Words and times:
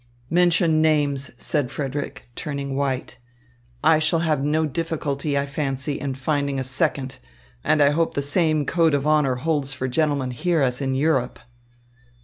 "Mention 0.31 0.81
names," 0.81 1.29
said 1.37 1.69
Frederick, 1.69 2.27
turning 2.33 2.75
white. 2.75 3.19
"I 3.83 3.99
shall 3.99 4.21
have 4.21 4.43
no 4.43 4.65
difficulty, 4.65 5.37
I 5.37 5.45
fancy, 5.45 5.99
in 5.99 6.15
finding 6.15 6.57
a 6.59 6.63
second, 6.63 7.19
and 7.63 7.83
I 7.83 7.91
hope 7.91 8.15
the 8.15 8.23
same 8.23 8.65
code 8.65 8.95
of 8.95 9.05
honour 9.05 9.35
holds 9.35 9.73
for 9.73 9.87
gentlemen 9.87 10.31
here 10.31 10.63
as 10.63 10.81
in 10.81 10.95
Europe." 10.95 11.37